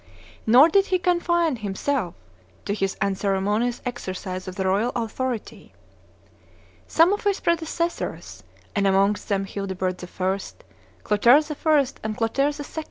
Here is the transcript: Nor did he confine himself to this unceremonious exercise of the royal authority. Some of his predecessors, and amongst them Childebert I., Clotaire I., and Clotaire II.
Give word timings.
Nor 0.47 0.67
did 0.69 0.87
he 0.87 0.97
confine 0.97 1.57
himself 1.57 2.15
to 2.65 2.73
this 2.73 2.97
unceremonious 3.01 3.83
exercise 3.85 4.47
of 4.47 4.55
the 4.55 4.65
royal 4.65 4.91
authority. 4.95 5.73
Some 6.87 7.13
of 7.13 7.23
his 7.23 7.39
predecessors, 7.39 8.41
and 8.75 8.87
amongst 8.87 9.29
them 9.29 9.45
Childebert 9.45 10.03
I., 10.03 10.39
Clotaire 11.03 11.39
I., 11.53 12.01
and 12.03 12.17
Clotaire 12.17 12.49
II. 12.59 12.65